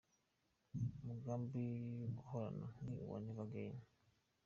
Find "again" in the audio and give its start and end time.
3.47-3.75